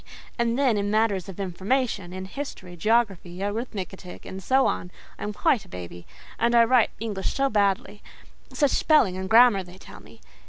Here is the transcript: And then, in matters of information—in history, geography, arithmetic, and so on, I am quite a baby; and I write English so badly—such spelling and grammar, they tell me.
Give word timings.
And 0.39 0.57
then, 0.57 0.77
in 0.77 0.89
matters 0.89 1.29
of 1.29 1.39
information—in 1.39 2.25
history, 2.25 2.75
geography, 2.75 3.43
arithmetic, 3.43 4.25
and 4.25 4.41
so 4.41 4.65
on, 4.65 4.89
I 5.19 5.21
am 5.21 5.31
quite 5.31 5.63
a 5.63 5.69
baby; 5.69 6.07
and 6.39 6.55
I 6.55 6.63
write 6.63 6.89
English 6.99 7.35
so 7.35 7.51
badly—such 7.51 8.71
spelling 8.71 9.15
and 9.15 9.29
grammar, 9.29 9.61
they 9.61 9.77
tell 9.77 9.99
me. 9.99 10.19